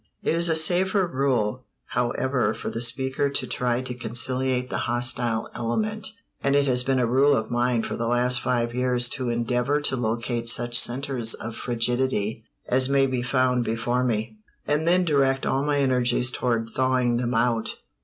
[0.23, 5.47] It is a safer rule, however, for the speaker to try to conciliate the hostile
[5.53, 6.07] element,
[6.43, 9.79] and it has been a rule of mine for the last five years to endeavor
[9.81, 15.45] to locate such centers of frigidity as may be found before me, and then direct
[15.45, 17.75] all my energies toward "thawing them out."